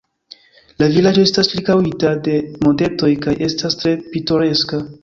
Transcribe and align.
La 0.83 0.87
vilaĝo 0.95 1.25
estas 1.27 1.51
ĉirkaŭita 1.53 2.15
de 2.29 2.41
montetoj 2.65 3.13
kaj 3.29 3.39
estas 3.51 3.83
tre 3.85 3.99
pitoreska. 4.15 4.87